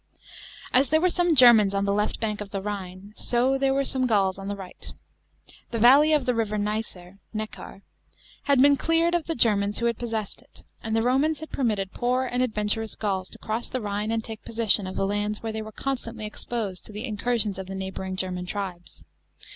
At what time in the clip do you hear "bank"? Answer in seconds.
2.19-2.41